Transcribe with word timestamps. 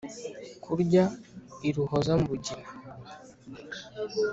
Kurya 0.63 1.03
iruhoza 1.67 2.13
mu 2.19 2.25
rugina 2.31 2.69